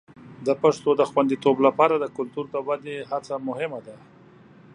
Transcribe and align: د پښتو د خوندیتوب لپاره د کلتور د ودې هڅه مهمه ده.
د 0.47 0.49
پښتو 0.61 0.89
د 0.97 1.01
خوندیتوب 1.11 1.57
لپاره 1.67 1.95
د 1.99 2.05
کلتور 2.17 2.45
د 2.51 2.55
ودې 2.67 2.97
هڅه 3.11 3.35
مهمه 3.47 3.79
ده. 3.87 3.95